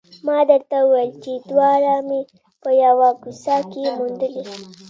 [0.25, 2.21] ما درته وویل چې دواړه مې
[2.61, 4.43] په یوه کوڅه کې موندلي